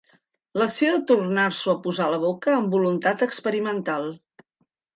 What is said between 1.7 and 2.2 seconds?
a posar a